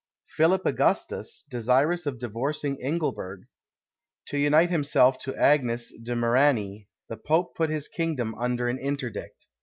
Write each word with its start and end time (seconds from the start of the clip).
Philip 0.25 0.65
Augustus, 0.65 1.45
desirous 1.51 2.07
of 2.07 2.17
divorcing 2.17 2.75
Ingelburg, 2.81 3.43
to 4.29 4.39
unite 4.39 4.71
himself 4.71 5.19
to 5.19 5.35
Agnes 5.35 5.93
de 5.95 6.15
Meranie, 6.15 6.87
the 7.07 7.17
Pope 7.17 7.53
put 7.53 7.69
his 7.69 7.87
kingdom 7.87 8.33
under 8.33 8.67
an 8.67 8.79
interdict. 8.79 9.45